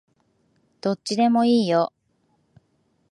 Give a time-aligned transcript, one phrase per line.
[0.81, 1.93] どっちでもいいよ